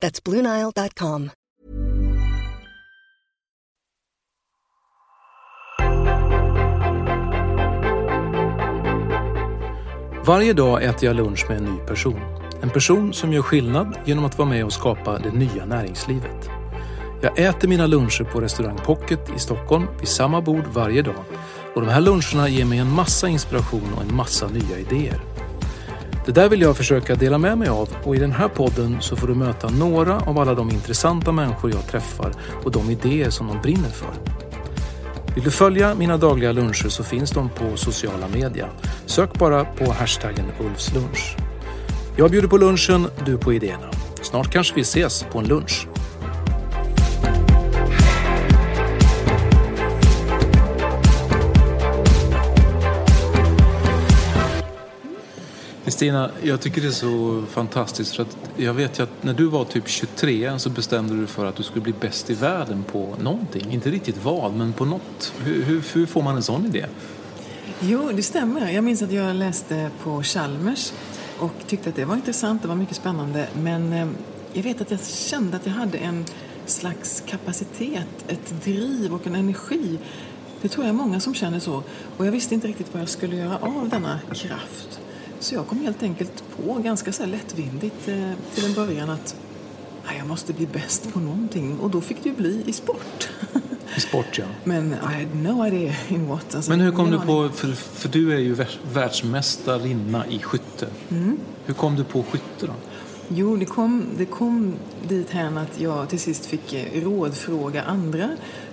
[0.00, 1.30] That's BlueNile.com.
[10.28, 12.20] Varje dag äter jag lunch med en ny person.
[12.62, 16.50] En person som gör skillnad genom att vara med och skapa det nya näringslivet.
[17.22, 21.24] Jag äter mina luncher på restaurang Pocket i Stockholm vid samma bord varje dag.
[21.74, 25.20] Och de här luncherna ger mig en massa inspiration och en massa nya idéer.
[26.28, 29.16] Det där vill jag försöka dela med mig av och i den här podden så
[29.16, 32.32] får du möta några av alla de intressanta människor jag träffar
[32.64, 34.10] och de idéer som de brinner för.
[35.34, 38.68] Vill du följa mina dagliga luncher så finns de på sociala media.
[39.06, 41.36] Sök bara på hashtaggen Ulfslunch.
[42.16, 43.90] Jag bjuder på lunchen, du på idéerna.
[44.22, 45.86] Snart kanske vi ses på en lunch.
[55.88, 59.46] Kristina, jag tycker det är så fantastiskt för att jag vet ju att när du
[59.46, 63.16] var typ 23 så bestämde du för att du skulle bli bäst i världen på
[63.20, 63.72] någonting.
[63.72, 65.32] Inte riktigt vad, men på något.
[65.44, 66.86] Hur, hur, hur får man en sån idé?
[67.80, 68.70] Jo, det stämmer.
[68.70, 70.92] Jag minns att jag läste på Chalmers
[71.38, 73.48] och tyckte att det var intressant, det var mycket spännande.
[73.62, 74.16] Men ehm,
[74.52, 76.24] jag vet att jag kände att jag hade en
[76.66, 79.98] slags kapacitet, ett driv och en energi.
[80.62, 81.82] Det tror jag är många som känner så.
[82.16, 85.00] Och jag visste inte riktigt vad jag skulle göra av denna kraft.
[85.40, 89.36] Så jag kom helt enkelt på ganska så lättvindigt eh, till en början att
[90.18, 91.78] jag måste bli bäst på någonting.
[91.78, 93.28] Och då fick det ju bli i sport.
[93.96, 94.44] I sport, ja.
[94.64, 96.54] Men I had no idea in what.
[96.54, 98.56] Alltså, Men hur kom du på, för, för, du är ju
[98.92, 100.88] världsmästarinna i skytte.
[101.10, 101.38] Mm.
[101.66, 102.72] Hur kom du på skytte då?
[103.28, 104.74] Jo, det kom, det kom
[105.08, 108.30] dit att jag till sist fick eh, rådfråga andra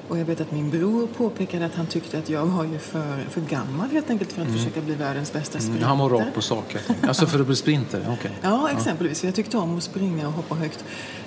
[0.08, 3.24] och jag vet att min bror påpekade att han tyckte att jag var ju för,
[3.30, 4.60] för gammal helt enkelt för att mm.
[4.60, 5.78] försöka bli världens bästa sprinter.
[5.78, 6.76] Mm, han var rakt på sak.
[7.02, 8.10] Alltså för att bli sprinter?
[8.20, 8.32] Okay.
[8.42, 9.24] Ja, exempelvis.
[9.24, 9.28] Ja.
[9.28, 10.86] Jag tyckte om att springa och hoppa högt.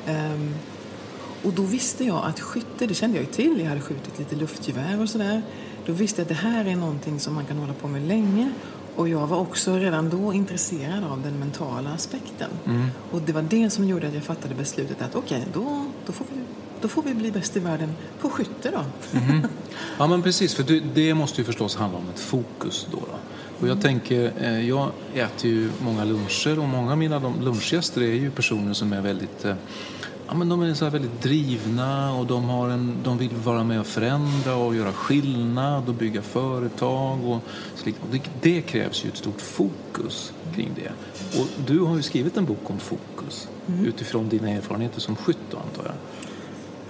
[0.08, 0.54] Um,
[1.44, 3.60] och då visste jag att skytte, det kände jag ju till.
[3.60, 5.42] Jag hade skjutit lite luftgevär och sådär.
[5.86, 8.52] Då visste jag att det här är någonting som man kan hålla på med länge.
[8.96, 12.50] Och jag var också redan då intresserad av den mentala aspekten.
[12.66, 12.86] Mm.
[13.10, 16.12] Och det var det som gjorde att jag fattade beslutet att okej, okay, då, då
[16.12, 16.40] får vi
[16.82, 18.84] då får vi bli bäst i världen på skytte då.
[19.18, 19.46] Mm.
[19.98, 22.98] Ja men precis, för det måste ju förstås handla om ett fokus då.
[22.98, 23.18] då.
[23.60, 23.82] Och jag mm.
[23.82, 28.72] tänker, eh, jag äter ju många luncher och många av mina lunchgäster är ju personer
[28.72, 29.54] som är väldigt eh,
[30.30, 33.80] Ja, men de är så väldigt drivna och de, har en, de vill vara med
[33.80, 37.24] och förändra och göra skillnad och bygga företag.
[37.24, 40.92] Och, och det, det, krävs ju ett stort fokus kring det.
[41.40, 43.84] Och du har ju skrivit en bok om fokus mm.
[43.84, 45.94] utifrån dina erfarenheter som skytt antar jag.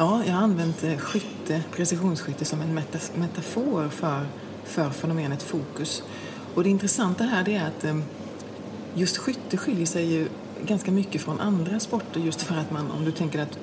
[0.00, 2.75] Ja, jag har använt eh, skytte, precisionsskytte som en
[3.14, 4.26] metafor för,
[4.64, 6.03] för fenomenet fokus.
[6.54, 7.98] Och det intressanta här är att eh,
[8.94, 10.28] just skytte skiljer sig ju
[10.64, 13.59] ganska mycket från andra sporter just för att man, om du tänker att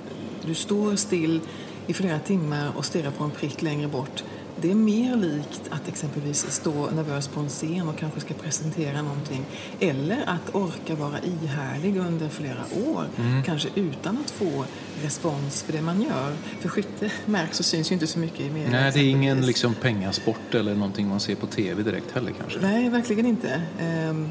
[0.46, 1.42] du står still
[1.88, 4.24] i flera timmar och stirrar på en prick längre bort
[4.62, 9.02] det är mer likt att exempelvis stå nervös på en scen och kanske ska presentera
[9.02, 9.46] någonting.
[9.80, 13.44] Eller att orka vara ihärdig under flera år, mm.
[13.44, 14.66] kanske utan att få
[15.04, 16.34] respons för det man gör.
[16.60, 18.72] För skytte märks och syns ju inte så mycket i media.
[18.72, 22.60] Nej, det är ingen liksom pengasport eller någonting man ser på tv direkt heller kanske.
[22.60, 23.62] Nej, verkligen inte.
[24.10, 24.30] Um,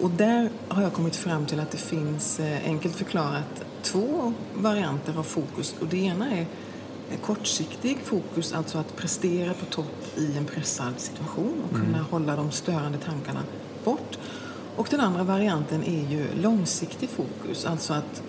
[0.00, 5.18] och där har jag kommit fram till att det finns, eh, enkelt förklarat, två varianter
[5.18, 5.74] av fokus.
[5.80, 6.46] Och det ena är
[7.16, 12.04] kortsiktig fokus, alltså att prestera på topp i en pressad situation och kunna mm.
[12.10, 13.42] hålla de störande tankarna
[13.84, 14.18] bort.
[14.76, 18.22] Och den andra varianten är ju långsiktig fokus, alltså att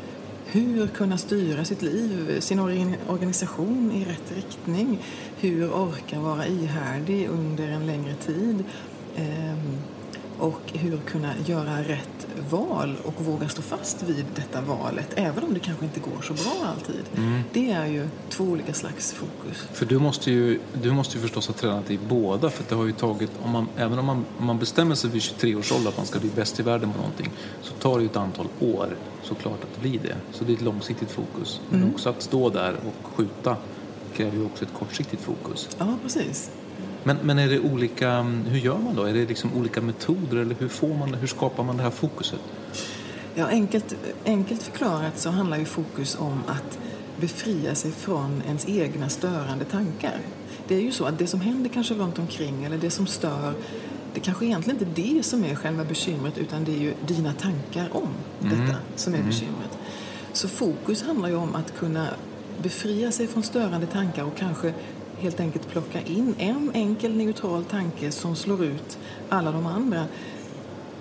[0.52, 2.60] hur kunna styra sitt liv, sin
[3.08, 5.00] organisation i rätt riktning.
[5.38, 8.64] Hur orka vara ihärdig under en längre tid.
[10.40, 15.54] Och hur kunna göra rätt val och våga stå fast vid detta valet även om
[15.54, 17.04] det kanske inte går så bra alltid.
[17.18, 17.42] Mm.
[17.54, 19.68] Det är ju två olika slags fokus.
[19.74, 22.86] För du måste ju, du måste ju förstås ha tränat i båda för det har
[22.86, 25.90] ju tagit, om man, även om man, om man bestämmer sig vid 23 års ålder
[25.90, 27.32] att man ska bli bäst i världen på någonting
[27.62, 30.16] så tar det ju ett antal år såklart att blir det.
[30.32, 31.62] Så det är ett långsiktigt fokus.
[31.70, 31.94] Men mm.
[31.94, 33.58] också att stå där och skjuta
[34.14, 35.70] kräver ju också ett kortsiktigt fokus.
[35.78, 36.52] Ja, precis.
[37.04, 39.04] Men, men är det olika, hur gör man då?
[39.04, 42.40] Är det liksom olika metoder eller hur, får man, hur skapar man det här fokuset?
[43.36, 46.80] Ja, enkelt, enkelt förklarat så handlar ju fokus om att
[47.20, 50.18] befria sig från ens egna störande tankar.
[50.68, 53.54] Det är ju så att det som händer kanske runt omkring eller det som stör
[54.14, 57.34] det kanske egentligen inte är det som är själva bekymret utan det är ju dina
[57.34, 58.10] tankar om
[58.42, 58.66] mm.
[58.66, 59.30] detta som är mm.
[59.30, 59.78] bekymret.
[60.34, 62.08] Så fokus handlar ju om att kunna
[62.64, 64.74] befria sig från störande tankar och kanske
[65.22, 68.98] helt enkelt plocka in en enkel neutral tanke som slår ut
[69.30, 70.06] alla de andra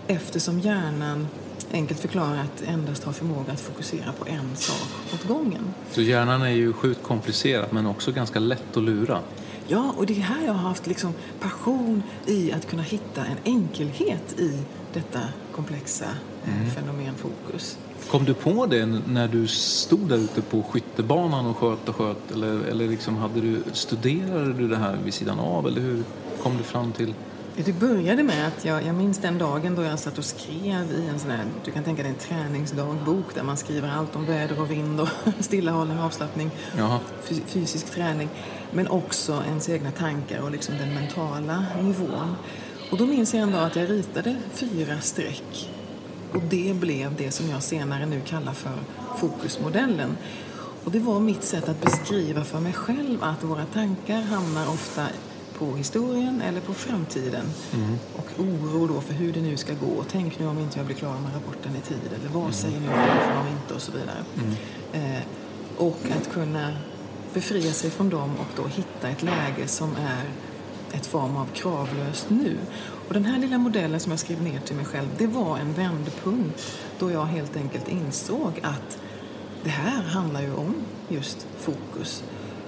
[0.07, 1.29] eftersom hjärnan
[1.73, 5.75] enkelt förklarat endast har förmåga att fokusera på en sak åt gången.
[5.91, 9.21] Så hjärnan är ju sjukt komplicerad men också ganska lätt att lura?
[9.69, 13.37] Ja, och det är här jag har haft liksom passion i att kunna hitta en
[13.45, 14.59] enkelhet i
[14.93, 15.21] detta
[15.53, 16.05] komplexa
[16.45, 16.71] eh, mm.
[16.71, 17.79] fenomen fokus.
[18.11, 22.31] Kom du på det när du stod där ute på skyttebanan och sköt och sköt?
[22.31, 25.67] Eller, eller liksom hade du, studerade du det här vid sidan av?
[25.67, 26.05] Eller hur
[26.43, 27.15] kom du fram till?
[27.65, 31.07] Det började med att jag, jag minns den dagen då jag satt och skrev i
[31.13, 34.61] en sån här, du kan tänka dig en träningsdagbok där man skriver allt om väder
[34.61, 35.09] och vind och
[35.41, 36.99] stillahållning avslappning, Jaha.
[37.47, 38.29] fysisk träning,
[38.73, 42.37] men också ens egna tankar och liksom den mentala nivån.
[42.91, 45.71] Och då minns jag en dag att jag ritade fyra streck
[46.33, 48.79] och det blev det som jag senare nu kallar för
[49.19, 50.17] fokusmodellen.
[50.85, 55.07] Och det var mitt sätt att beskriva för mig själv att våra tankar hamnar ofta
[55.59, 57.47] på historien eller på framtiden.
[57.75, 57.99] Mm.
[58.17, 60.05] Och oro då för hur det nu ska gå.
[60.11, 62.01] Tänk nu om inte jag blir klar med rapporten i tid.
[62.07, 62.53] Eller vad mm.
[62.53, 64.25] säger nu för om inte och så vidare.
[64.93, 65.17] Mm.
[65.17, 65.23] Eh,
[65.77, 66.73] och att kunna
[67.35, 70.25] befria sig från dem och då hitta ett läge som är
[70.93, 72.57] ett form av kravlöst nu.
[73.09, 75.73] Och den här lilla modellen som jag skrev ner till mig själv, det var en
[75.73, 78.99] vändpunkt då jag helt enkelt insåg att
[79.65, 80.75] det här handlar ju om
[81.09, 82.23] just fokus.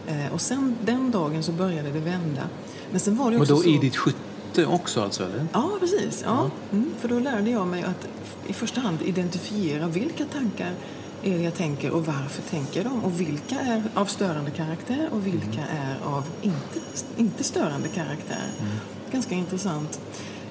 [0.06, 2.42] Eh, och sen den dagen så började det vända.
[2.90, 3.68] Men sen var det också Och då så...
[3.68, 5.24] i ditt skytte också alltså?
[5.24, 5.46] Eller?
[5.52, 6.22] Ja, precis.
[6.26, 6.50] Ja.
[6.72, 8.08] Mm, för då lärde jag mig att
[8.46, 10.72] i första hand identifiera vilka tankar
[11.22, 15.26] är det jag tänker och varför tänker dem och vilka är av störande karaktär och
[15.26, 15.76] vilka mm.
[15.76, 16.80] är av inte,
[17.16, 18.46] inte störande karaktär.
[18.60, 18.72] Mm.
[19.12, 20.00] Ganska intressant.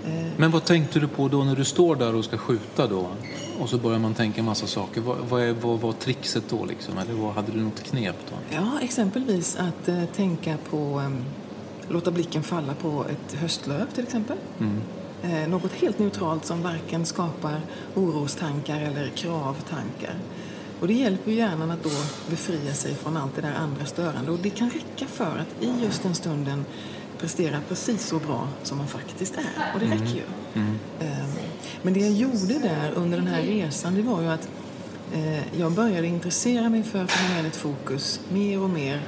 [0.06, 3.08] Eh, Men vad tänkte du på då när du står där och ska skjuta då?
[3.60, 5.02] Och så börjar man tänka en massa saker.
[5.02, 6.98] Vad, vad, är, vad var trixet då liksom?
[6.98, 8.56] Eller vad, hade du något knep då?
[8.56, 11.26] Ja, exempelvis att uh, tänka på, um,
[11.90, 14.38] låta blicken falla på ett höstlöv till exempel.
[14.60, 14.82] Mm.
[15.24, 17.62] Uh, något helt neutralt som varken skapar
[17.96, 20.16] orostankar eller kravtankar.
[20.80, 21.90] Och det hjälper hjärnan att då
[22.30, 24.32] befria sig från allt det där andra störande.
[24.32, 26.66] Och det kan räcka för att i just den stunden
[27.20, 29.74] prestera precis så bra som man faktiskt är.
[29.74, 29.98] Och det mm.
[29.98, 30.24] räcker ju.
[30.54, 30.80] Mm.
[31.00, 31.30] Mm.
[31.82, 34.50] Men det jag gjorde där under den här resan det var ju att
[35.14, 39.02] eh, jag började intressera mig för fenomenet fokus mer och mer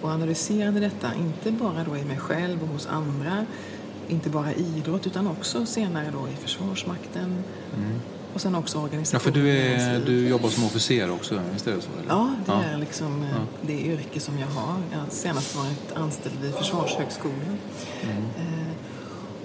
[0.00, 3.46] och analyserade detta, inte bara då i mig själv och hos andra,
[4.08, 7.44] inte bara i idrott utan också senare då i Försvarsmakten,
[7.76, 8.00] mm.
[8.36, 9.20] Och sen också organisation.
[9.24, 11.88] Ja, för du, är, du jobbar som officer också, visst är det så?
[11.98, 12.08] Eller?
[12.08, 12.62] Ja, det ja.
[12.62, 13.36] är liksom eh, ja.
[13.62, 14.74] det yrke som jag har.
[14.92, 17.58] Jag har senast varit anställd vid Försvarshögskolan.
[18.02, 18.16] Mm.
[18.16, 18.72] Eh,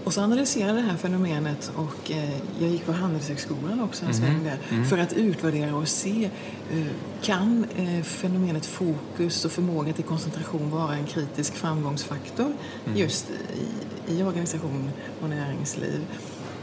[0.04, 4.14] och så analyserade jag det här fenomenet och eh, jag gick på Handelshögskolan också en
[4.14, 4.44] sväng mm.
[4.44, 4.86] där mm.
[4.86, 6.30] för att utvärdera och se
[6.72, 6.86] eh,
[7.22, 12.54] kan eh, fenomenet fokus och förmåga till koncentration vara en kritisk framgångsfaktor
[12.86, 12.98] mm.
[12.98, 13.26] just
[14.08, 14.90] i, i organisation
[15.22, 16.02] och näringsliv.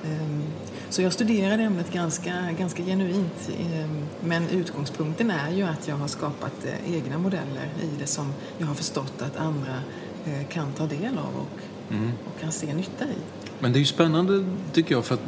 [0.04, 0.42] Ehm,
[0.90, 3.50] så jag studerade ämnet ganska, ganska genuint.
[3.60, 8.32] Ehm, men utgångspunkten är ju att jag har skapat eh, egna modeller i det som
[8.58, 9.82] jag har förstått att andra
[10.26, 12.12] eh, kan ta del av och, mm.
[12.24, 13.18] och kan se nytta i.
[13.60, 15.20] Men det är ju spännande tycker jag för att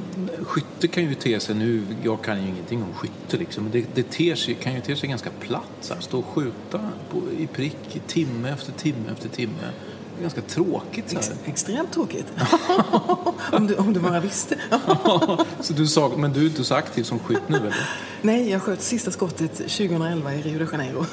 [0.43, 3.95] skytte kan ju te sig nu, jag kan ju ingenting om skytte liksom, men det,
[3.95, 7.23] det ter sig, kan ju te sig ganska platt så här, stå och skjuta på,
[7.39, 9.73] i prick timme efter timme efter timme
[10.21, 11.11] ganska tråkigt.
[11.11, 12.27] Så Ex extremt tråkigt.
[13.53, 14.57] om, du, om du bara visste.
[15.61, 17.89] så du sa, men du är inte så aktiv som skytt nu eller?
[18.23, 21.07] Nej, jag sköt sista skottet 2011 i Rio de Janeiro.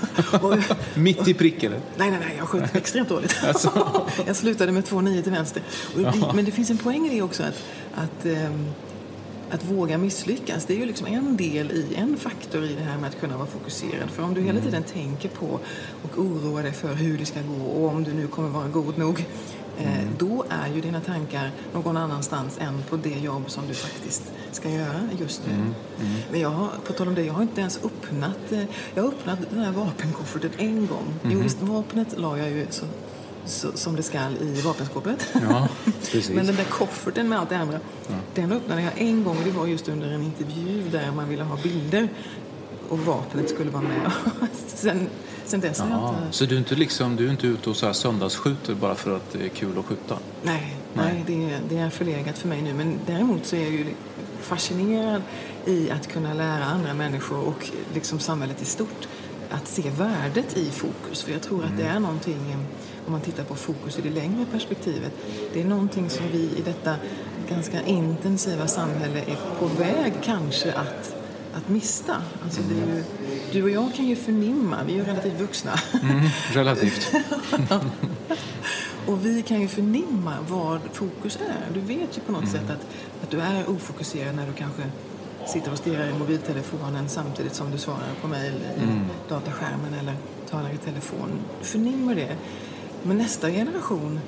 [0.93, 1.79] Mitt i prick eller?
[1.97, 3.35] Nej, nej, nej, jag sköt extremt dåligt.
[3.47, 3.87] Alltså.
[4.25, 5.63] jag slutade med 2,9 till vänster.
[5.95, 7.63] Det, men det finns en poäng i det också att,
[7.95, 8.67] att um,
[9.51, 12.97] att våga misslyckas, det är ju liksom en del i, en faktor i det här
[12.97, 14.09] med att kunna vara fokuserad.
[14.09, 14.63] För om du hela mm.
[14.63, 15.59] tiden tänker på
[16.03, 18.97] och oroar dig för hur det ska gå och om du nu kommer vara god
[18.97, 19.25] nog
[19.79, 24.23] Eh, då är ju dina tankar någon annanstans än på det jobb som du faktiskt
[24.51, 25.53] ska göra just nu.
[25.53, 25.73] Mm,
[26.31, 28.63] Men jag har, på tal om det, jag har inte ens öppnat, eh,
[28.93, 31.13] jag har öppnat den här vapenkofferten en gång.
[31.23, 31.31] Mm-hmm.
[31.33, 32.85] Jo, visst, vapnet la jag ju så,
[33.45, 35.27] så, som det skall i vapenskåpet.
[35.49, 35.67] Ja,
[36.11, 36.29] precis.
[36.29, 37.79] Men den där kofferten med allt det andra,
[38.41, 41.44] den öppnade jag en gång och det var just under en intervju där man ville
[41.44, 42.10] ha bilder
[42.89, 44.12] och vapnet skulle vara med.
[44.67, 45.08] sen,
[45.46, 46.38] sen dess har jag Ja, inte...
[46.38, 49.15] så du är inte, liksom, du är inte ute och så här söndagsskjuter bara för
[49.15, 50.17] att det är kul att skjuta?
[50.44, 51.13] Nej, Nej.
[51.13, 51.24] nej.
[51.27, 52.74] det, är, det är förlegat för mig nu.
[52.74, 53.86] Men däremot så är jag ju
[54.41, 55.22] fascinerad
[55.65, 59.08] i att kunna lära andra människor och liksom samhället i stort
[59.50, 61.24] att se värdet i fokus.
[61.24, 62.56] För jag tror att det är någonting,
[63.06, 65.12] om man tittar på fokus i det längre perspektivet,
[65.53, 66.96] det är någonting som vi i detta
[67.49, 71.15] ganska intensiva samhälle är på väg kanske att,
[71.53, 72.15] att mista.
[72.43, 73.03] Alltså det är ju,
[73.51, 75.71] du och jag kan ju förnimma, vi är ju relativt vuxna,
[76.03, 77.15] Mm, relativt.
[79.07, 81.73] Och vi kan ju förnimma vad fokus är.
[81.73, 82.87] Du vet ju på något sätt att,
[83.23, 84.83] att du är ofokuserad när du kanske
[85.47, 88.99] sitter och stirrar i mobiltelefonen samtidigt som du svarar på mejl i
[89.29, 90.13] dataskärmen eller
[90.49, 91.29] talar i telefon.
[91.59, 92.35] Du förnimmer det.
[93.03, 94.19] Men nästa generation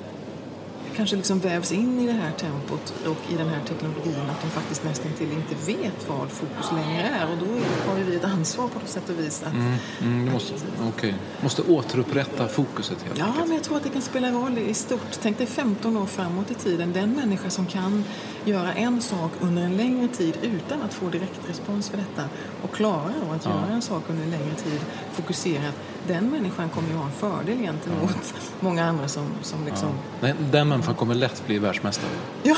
[0.96, 4.50] kanske liksom vävs in i det här tempot och i den här teknologin att de
[4.50, 7.30] faktiskt nästan till inte vet vad fokus längre är.
[7.30, 7.46] Och då
[7.90, 9.52] har ju vi ett ansvar på något sätt och vis att
[10.00, 10.54] Mm, du måste,
[10.88, 11.14] okej.
[11.42, 13.46] måste återupprätta fokuset helt Ja, enkelt.
[13.46, 15.18] men jag tror att det kan spela roll i stort.
[15.22, 16.92] Tänk dig 15 år framåt i tiden.
[16.92, 18.04] Den människa som kan
[18.44, 22.22] göra en sak under en längre tid utan att få direkt respons för detta
[22.62, 24.80] och klarar att göra en sak under en längre tid
[25.12, 25.74] fokuserat.
[26.06, 29.88] Den människan kommer ju ha en fördel gentemot många andra som, som liksom...
[30.20, 32.10] Nej, Den människan kommer lätt bli världsmästare.
[32.42, 32.56] Ja,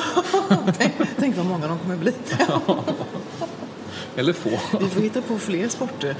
[0.78, 2.12] tänk, tänk vad många de kommer bli.
[4.16, 4.50] Eller få.
[4.80, 6.16] Vi får hitta på fler sporter.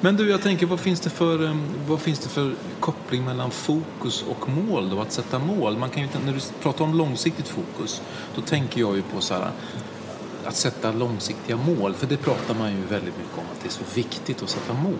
[0.00, 1.56] Men du, jag tänker, vad finns det för,
[1.86, 5.00] vad finns det för koppling mellan fokus och mål då?
[5.00, 5.78] Att sätta mål.
[5.78, 8.02] Man kan ju, när du pratar om långsiktigt fokus,
[8.34, 9.50] då tänker jag ju på så här,
[10.44, 11.94] att sätta långsiktiga mål.
[11.94, 14.74] För det pratar man ju väldigt mycket om, att det är så viktigt att sätta
[14.74, 14.92] mål.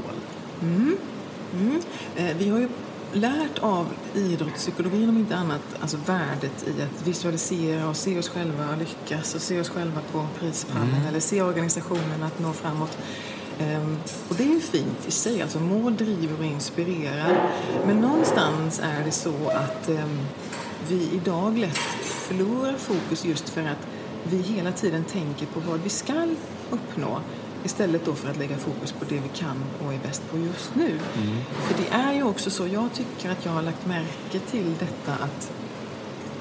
[2.16, 2.68] Eh, Vi har ju
[3.12, 8.76] lärt av idrottspsykologin om inte annat, alltså värdet i att visualisera och se oss själva
[8.78, 12.98] lyckas och se oss själva på prispallen eller se organisationen att nå framåt.
[13.58, 13.96] Ehm,
[14.28, 17.50] Och det är ju fint i sig, alltså mål driver och inspirerar.
[17.86, 20.18] Men någonstans är det så att ehm,
[20.88, 23.86] vi idag lätt förlorar fokus just för att
[24.24, 26.26] vi hela tiden tänker på vad vi ska
[26.70, 27.20] uppnå
[27.64, 30.74] istället då för att lägga fokus på det vi kan och är bäst på just
[30.74, 30.98] nu.
[31.68, 35.24] För det är ju också så, jag tycker att jag har lagt märke till detta
[35.24, 35.50] att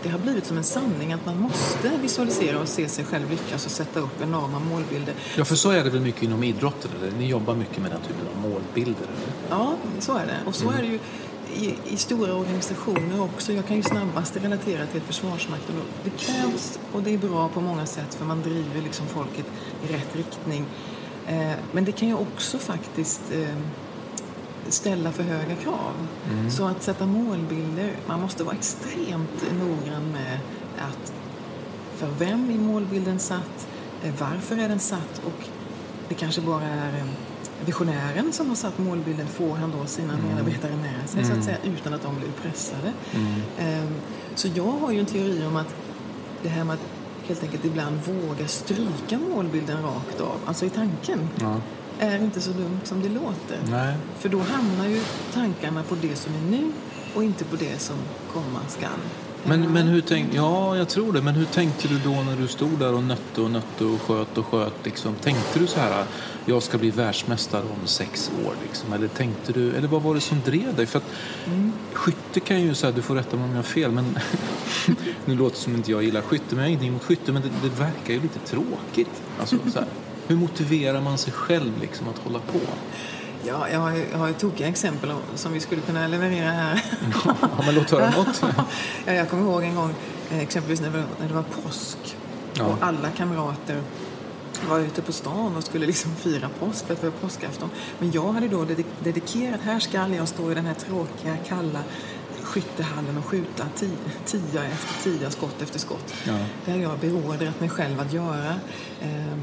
[0.04, 3.66] det har blivit som en sanning att man måste visualisera och se sig själv lyckas
[3.66, 5.14] och sätta upp enorma målbilder.
[5.38, 6.92] Ja, för så är det väl mycket inom idrotten?
[7.02, 7.12] Eller?
[7.12, 9.04] Ni jobbar mycket med den typen av målbilder?
[9.04, 9.34] Eller?
[9.50, 10.38] Ja, så är det.
[10.46, 11.00] Och så är det ju
[11.56, 13.54] i, i stora organisationer också.
[13.54, 15.76] Jag kan ju snabbast relatera till Försvarsmakten.
[16.04, 19.46] Det krävs, och det är bra på många sätt, för man driver liksom folket
[19.84, 20.66] i rätt riktning.
[21.30, 23.56] Eh, men det kan ju också faktiskt eh,
[24.68, 25.94] ställa för höga krav.
[26.52, 30.40] Så att sätta målbilder, man måste vara extremt noggrann med
[30.78, 31.14] att
[31.98, 33.68] för vem är målbilden satt?
[34.04, 35.22] Eh, Varför är den satt?
[35.26, 35.44] Och
[36.10, 37.06] det kanske bara är eh,
[37.66, 39.28] visionären som har satt målbilden.
[39.28, 42.94] Får han då sina medarbetare med sig så att säga utan att de blir pressade?
[43.60, 43.88] Ehm,
[44.36, 45.76] Så jag har ju en teori om att
[46.44, 46.80] det här med att
[47.30, 51.56] helt enkelt ibland våga stryka målbilden rakt av, alltså i tanken, Ja.
[52.00, 53.60] är inte så dumt som det låter.
[53.72, 53.96] Nej.
[54.20, 55.02] För då hamnar ju
[55.34, 56.72] tankarna på det som är nu
[57.16, 57.96] och inte på det som
[58.34, 58.90] komma skall.
[59.44, 61.22] Men, men hur tänk, ja, jag tror det.
[61.22, 64.38] Men hur tänkte du då när du stod där och nötte och nötte och sköt
[64.38, 64.74] och sköt?
[64.86, 65.16] Liksom?
[65.16, 66.04] Tänkte du så här,
[66.46, 68.54] jag ska bli världsmästare om sex år?
[68.68, 68.94] Liksom?
[68.94, 70.86] Eller tänkte du, eller vad var det som drev dig?
[70.86, 71.06] För att
[71.94, 74.18] skytte kan ju, så här, du får rätta mig om jag har fel, men
[75.26, 77.42] nu låter det som inte jag gillar skytte, men jag har ingenting emot skytte, men
[77.42, 79.22] det, det verkar ju lite tråkigt.
[79.40, 79.88] Alltså, så här,
[80.28, 82.60] hur motiverar man sig själv liksom, att hålla på?
[83.48, 86.84] Ja, jag har, ju- jag har ju tokiga exempel som vi skulle kunna leverera här.
[87.26, 88.44] Ja, men låt höra något.
[89.06, 89.94] ja, jag kommer ihåg en gång,
[90.32, 91.98] eh, exempelvis när det var, när det var påsk
[92.54, 92.66] Ja.
[92.66, 93.82] och alla kamrater
[94.70, 97.70] var ute på stan och skulle liksom fira påsk för att det var påskafton.
[98.00, 101.80] Men jag hade då dedik- dedikerat, här ska jag stå i den här tråkiga, kalla
[102.50, 106.14] skyttehallen och skjuta ti- tia efter tia, skott efter skott.
[106.28, 106.38] Ja.
[106.66, 108.54] Det har jag beordrat mig själv att göra.
[109.02, 109.42] Ehm,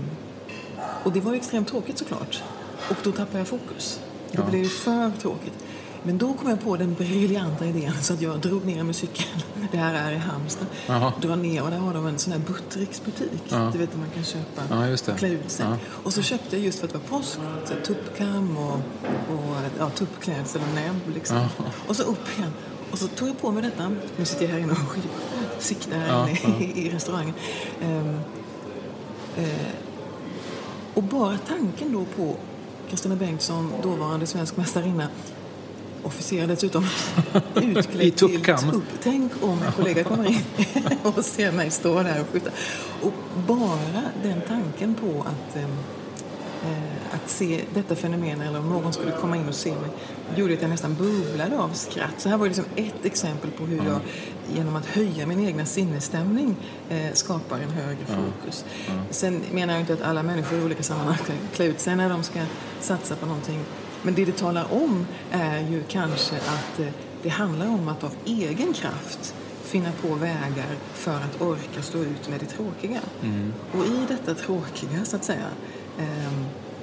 [1.05, 2.43] och det var extremt tråkigt såklart.
[2.91, 4.01] Och då tappade jag fokus.
[4.33, 4.45] Det Ja.
[4.51, 5.55] blev ju för tråkigt.
[6.03, 9.41] Men då kom jag på den briljanta idén så att jag drog ner med cykeln.
[9.73, 10.67] Det här är i Halmstad.
[11.21, 13.43] Drar ner och där har de en sån här Buttericks-butik.
[13.49, 13.71] Ja.
[13.73, 15.15] Du vet där man kan köpa Ja, just det.
[15.19, 15.67] klä ut sig.
[15.67, 15.77] Ja.
[16.05, 18.75] Och så köpte jag just för att det var påsk, så tuppkam och,
[19.35, 21.39] och ja, tuppklädsel och näbb liksom.
[21.89, 22.53] Och så upp igen.
[22.90, 23.93] Och så tog jag på mig detta.
[24.16, 24.97] Nu sitter jag här inne och
[25.62, 26.81] siktar här Ja, inne ja.
[26.81, 27.35] i, restaurangen.
[27.83, 28.21] Ehm,
[29.37, 29.71] eh,
[30.95, 32.37] och bara tanken då på
[32.90, 35.09] Kristina Bengtsson, dåvarande svensk mästarinna,
[36.02, 36.87] officer dessutom,
[37.55, 38.83] utklädd I till tupp.
[39.02, 40.40] Tänk om en kollega kommer in
[41.02, 42.50] och ser mig stå där och skjuta.
[43.02, 43.12] Och
[43.47, 45.69] bara den tanken på att eh,
[47.13, 49.91] att se detta fenomen eller om någon skulle komma in och se mig
[50.37, 52.15] gjorde att jag nästan bubblade av skratt.
[52.19, 54.01] Så här var liksom ett exempel på hur jag
[54.55, 56.57] genom att höja min egna sinnesstämning
[56.89, 58.65] eh, skapar en högre fokus.
[59.11, 61.19] Sen menar jag inte att alla människor i olika sammanhang
[61.55, 62.41] klä ut sig när de ska
[62.81, 63.61] satsa på någonting.
[64.03, 66.87] Men det det talar om är ju kanske att eh,
[67.23, 72.29] det handlar om att av egen kraft finna på vägar för att orka stå ut
[72.29, 73.01] med det tråkiga.
[73.73, 75.47] Och i detta tråkiga, så att säga,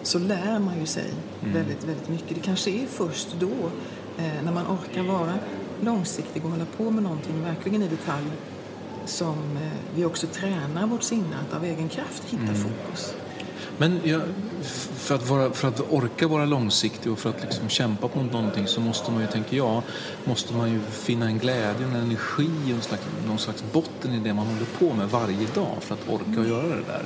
[0.03, 2.29] så lär man ju sig väldigt, väldigt mycket.
[2.29, 3.71] Det kanske är först då,
[4.17, 5.33] eh, när man orkar vara
[5.81, 8.25] långsiktig och hålla på med någonting verkligen i detalj,
[9.05, 13.15] som eh, vi också tränar vårt sinne att av egen kraft hitta fokus.
[13.77, 14.21] Men jag,
[14.97, 18.67] för, att vara, för att orka vara långsiktig och för att liksom kämpa mot någonting
[18.67, 19.81] så måste man ju, tänker jag,
[20.23, 24.19] måste man ju finna en glädje, en energi och en slags, någon slags botten i
[24.19, 27.03] det man håller på med varje dag för att orka och göra det där.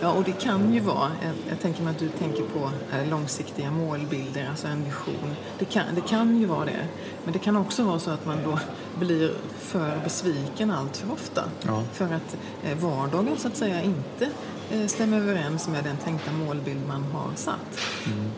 [0.00, 3.10] Ja, och det kan ju vara, jag, jag tänker mig att du tänker på eh,
[3.10, 5.36] långsiktiga målbilder, alltså en vision.
[5.58, 6.88] Det kan, det kan ju vara det.
[7.24, 8.58] Men det kan också vara så att man då
[8.98, 11.44] blir för besviken allt för ofta.
[11.66, 11.82] Ja.
[11.92, 14.28] För att eh, vardagen så att säga inte
[14.70, 17.80] eh, stämmer överens med den tänkta målbild man har satt.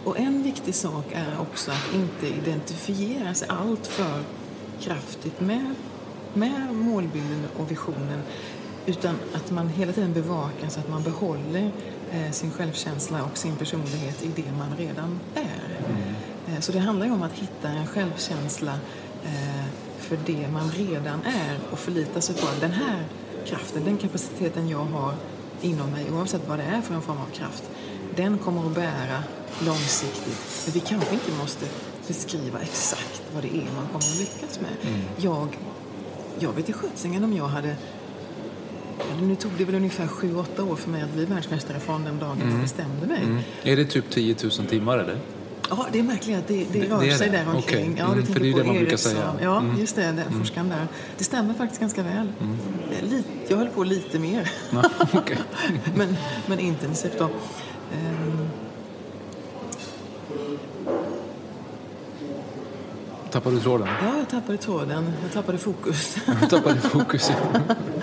[0.05, 4.23] Och en viktig sak är också att inte identifiera sig allt för
[4.81, 5.75] kraftigt med,
[6.35, 8.23] med målbilden och visionen
[8.89, 11.71] utan att man hela tiden bevakar så att man behåller
[12.13, 15.79] eh, sin självkänsla och sin personlighet i det man redan är.
[16.49, 18.73] Eh, så det handlar ju om att hitta en självkänsla
[19.25, 19.65] eh,
[19.99, 23.05] för det man redan är och förlita sig på den här
[23.47, 25.15] kraften, den kapaciteten jag har
[25.61, 27.71] inom mig, oavsett vad det är för en form av kraft,
[28.17, 29.23] den kommer att bära
[29.67, 30.63] långsiktigt.
[30.65, 31.67] Men vi kanske inte måste
[32.07, 34.71] beskriva exakt vad det är man kommer att lyckas med.
[35.17, 35.59] Jag,
[36.39, 37.77] jag vet i sjuttsingen om jag hade
[39.21, 42.37] Nu tog det väl ungefär 7-8 år för mig att bli världsmästare från den dagen
[42.51, 43.21] jag bestämde mig.
[43.63, 45.19] Är det typ 10 000 timmar eller?
[45.71, 47.37] Ja, det är märkligt att det, det, Det- rör det sig det?
[47.37, 47.79] där omkring.
[47.93, 47.95] Okej.
[47.99, 49.33] Ja, Mm, du för tänker det är det man brukar säga.
[49.43, 49.81] Ja, Mm.
[49.81, 50.87] just det, den forskaren där.
[51.19, 52.33] Det stämmer faktiskt ganska väl.
[52.93, 54.51] Eh, Lite, jag höll på lite mer,
[55.95, 57.25] men, men intensivt då.
[57.25, 58.48] Ehm,
[63.31, 63.89] Tappade du tråden?
[64.03, 65.13] Ja, jag tappade tråden.
[65.23, 66.17] Jag tappade fokus.
[66.41, 67.31] Du tappade fokus.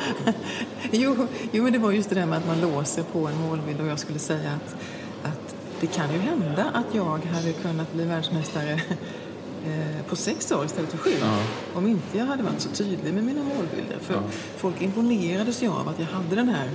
[0.91, 3.81] jo, jo, men det var just det där med att man låser på en målbild
[3.81, 4.75] och jag skulle säga att,
[5.23, 8.71] att det kan ju hända att jag hade kunnat bli världsmästare
[9.65, 11.11] eh, på sex år istället för sju.
[11.21, 11.37] Ja.
[11.75, 13.97] Om inte jag hade varit så tydlig med mina målbilder.
[14.01, 14.19] För Ja.
[14.57, 16.69] folk imponerades ju av att jag hade den här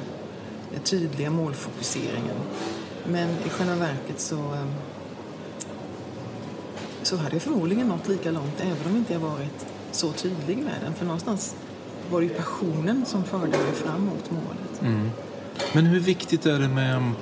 [0.74, 2.36] eh, tydliga målfokuseringen.
[3.08, 4.64] Men i själva verket så, eh,
[7.02, 10.74] så hade jag förmodligen nått lika långt även om inte jag varit så tydlig med
[10.84, 10.94] den.
[10.94, 11.54] För någonstans
[12.10, 14.80] var det ju passionen som förde mig fram mot målet.
[15.72, 17.12] Men hur viktigt är det med...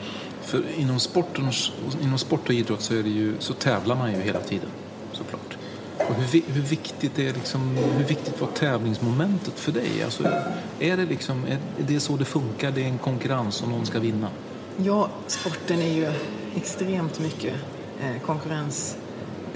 [0.42, 4.20] För inom, sportens, inom sport och idrott så, är det ju, så tävlar man ju
[4.20, 4.68] hela tiden,
[5.12, 5.58] såklart.
[5.98, 10.02] Och hur, hur, viktigt är liksom, hur viktigt var tävlingsmomentet för dig?
[10.04, 10.24] Alltså,
[10.78, 12.70] är, det liksom, är det så det funkar?
[12.70, 14.28] Det är en konkurrens och någon ska vinna?
[14.76, 16.12] Ja, sporten är ju
[16.56, 17.54] extremt mycket
[18.00, 18.22] eh,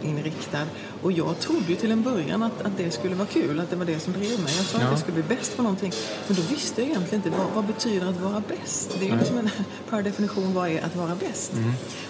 [0.02, 0.66] konkurrensinriktad.
[1.02, 3.76] Och jag trodde ju till en början att, att det skulle vara kul, att det
[3.76, 4.52] var det som drev mig.
[4.56, 4.84] Jag sa Ja.
[4.84, 5.92] att jag skulle bli bäst på någonting.
[6.26, 8.90] Men då visste jag egentligen inte vad, vad betyder att vara bäst.
[8.98, 9.50] Det är ju liksom en,
[9.90, 11.52] per definition, vad är att vara bäst?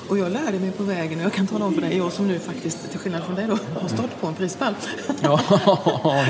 [0.09, 2.29] Och jag lärde mig på vägen, och jag kan tala om för dig, jag som
[2.29, 4.75] nu faktiskt, till skillnad från dig då, har stått på en prispall.
[5.23, 5.41] Ja,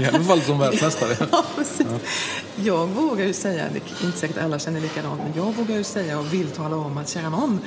[0.00, 1.16] i alla fall som världsmästare.
[1.32, 1.86] Ja, precis.
[2.56, 5.84] Jag vågar ju säga, det är inte säkert alla känner likadant, men jag vågar ju
[5.84, 7.60] säga och vill tala om att kära någon,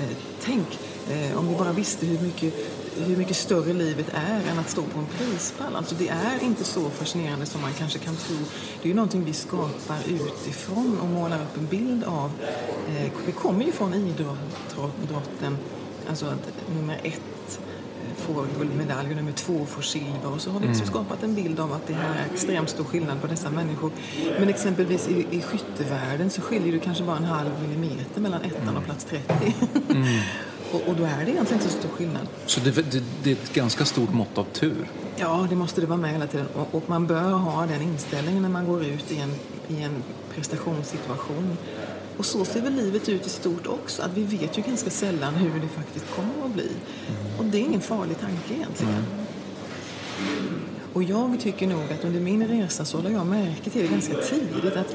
[0.00, 0.78] eh, tänk
[1.10, 2.54] eh, om vi bara visste hur mycket,
[2.96, 5.76] hur mycket större livet är än att stå på en prispall.
[5.76, 8.36] Alltså det är inte så fascinerande som man kanske kan tro.
[8.82, 12.30] Det är ju någonting vi skapar utifrån och målar upp en bild av.
[12.88, 15.58] Eh, vi kommer ju från idrotten,
[16.08, 17.60] alltså att nummer ett
[18.16, 20.32] får guldmedalj och nummer två får silver.
[20.34, 22.84] Och så har vi liksom skapat en bild av att det här är extremt stor
[22.84, 23.90] skillnad på dessa människor.
[24.38, 28.76] Men exempelvis i, i skyttevärlden så skiljer det kanske bara en halv millimeter mellan ettan
[28.76, 29.54] och plats 30.
[30.72, 32.28] och, och då är det egentligen inte så stor skillnad.
[32.46, 34.88] Så det, det, det är ett ganska stort mått av tur.
[35.16, 36.46] Ja, det måste det vara med hela tiden.
[36.54, 39.34] Och, och man bör ha den inställningen när man går ut i en,
[39.68, 40.02] i en
[40.34, 41.56] prestationssituation.
[42.16, 44.02] Och så ser väl livet ut i stort också.
[44.02, 46.68] Att vi vet ju ganska sällan hur det faktiskt kommer att bli.
[47.38, 49.04] Och det är ingen farlig tanke egentligen.
[50.92, 54.14] Och jag tycker nog att under min resa så lade jag märke till det ganska
[54.14, 54.94] tidigt att,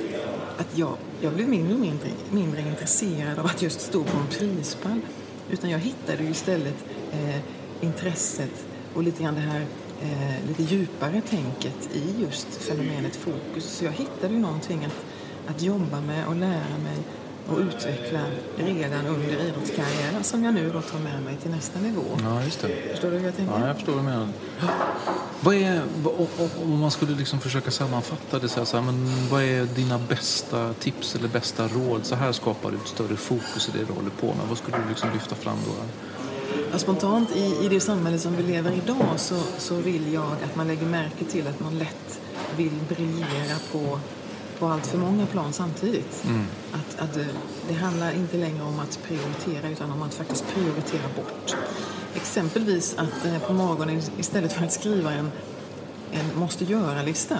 [0.58, 4.28] att jag, jag blev mindre och mindre, mindre intresserad av att just stå på en
[4.28, 5.02] prispall.
[5.52, 7.40] Utan jag hittade ju istället eh,
[7.82, 9.66] intresset och lite grann det här
[10.02, 13.64] eh, lite djupare tänket i just fenomenet fokus.
[13.64, 15.06] Så jag hittade ju någonting att,
[15.56, 16.98] att jobba med och lära mig
[17.50, 18.20] och utveckla
[18.58, 22.04] redan under idrottskarriären som jag nu då tar med mig till nästa nivå.
[22.24, 22.92] Ja, just det.
[22.92, 23.60] Förstår du hur jag tänker?
[23.60, 24.28] Ja, jag förstår vad du menar.
[25.42, 25.82] Vad är,
[26.64, 30.00] om man skulle liksom försöka sammanfatta det så här, så här, men vad är dina
[30.00, 32.06] bästa tips eller bästa råd?
[32.06, 34.48] Så här skapar du ett större fokus i det du håller på med.
[34.50, 35.72] Vad skulle du liksom lyfta fram då?
[36.72, 40.32] Ja, spontant i, i det samhälle som vi lever i idag så, så vill jag
[40.46, 42.20] att man lägger märke till att man lätt
[42.58, 44.00] vill briljera på
[44.60, 46.24] på allt för många plan samtidigt.
[46.26, 46.46] Mm.
[46.72, 47.20] Att, att
[47.68, 51.56] det, handlar inte längre om att prioritera utan om att faktiskt prioritera bort.
[52.16, 55.32] Exempelvis att eh, på morgonen istället för att skriva en,
[56.12, 57.38] en måste göra-lista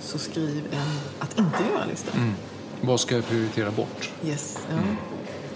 [0.00, 2.12] så skriv en att inte göra-lista.
[2.16, 2.34] Mm.
[2.80, 4.10] Vad ska jag prioritera bort?
[4.24, 4.74] Yes, ja.
[4.74, 4.96] Mm.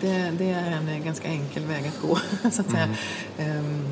[0.01, 2.19] Det, det, är en eh, ganska enkel väg att gå,
[2.51, 2.89] så att säga.
[3.39, 3.85] Um,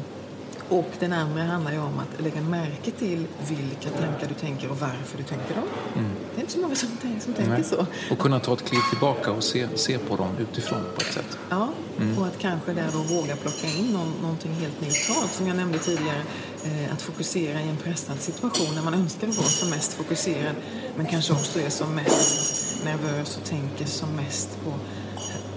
[0.68, 4.80] och den andra handlar ju om att lägga märke till vilka tankar du tänker och
[4.80, 5.64] varför du tänker dem.
[5.96, 6.10] Mm.
[6.34, 6.88] Det är inte så många som,
[7.20, 7.86] som tänker så.
[8.10, 11.38] Och kunna ta ett kliv tillbaka och se, se på dem utifrån på ett sätt.
[11.50, 11.68] Ja,
[12.00, 12.18] mm.
[12.18, 15.32] och att kanske där då våga plocka in någon, någonting helt neutralt.
[15.32, 16.22] Som jag nämnde tidigare,
[16.64, 20.54] eh, att fokusera i en pressad situation när man önskar vara som mest fokuserad
[20.96, 24.72] men kanske också är som mest nervös och tänker som mest på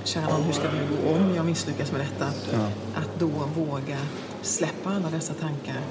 [0.08, 2.32] kära någon, hur ska det gå om jag misslyckas med detta?
[2.54, 2.70] Ja.
[2.96, 3.98] Att då våga
[4.42, 5.82] släppa alla dessa tankar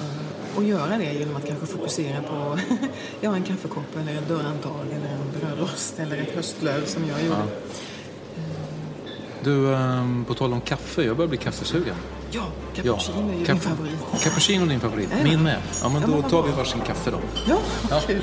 [0.00, 2.58] eh, och göra det genom att kanske fokusera på
[3.20, 7.38] ja, en kaffekopp eller en dörrhandtag eller en brödrost eller ett höstlöv som jag gjorde.
[7.38, 8.42] Ja.
[9.42, 11.94] Du, ehm, på tal om kaffe, jag börjar bli kaffesugen.
[12.30, 13.34] Ja, cappuccino ja.
[13.34, 14.22] är ju Cap din favorit.
[14.22, 15.62] Cappuccino är din favorit, min med.
[15.82, 17.20] Ja, men då tar vi varsin kaffe då.
[17.48, 17.58] Ja,
[17.90, 18.00] ja.
[18.06, 18.22] kul.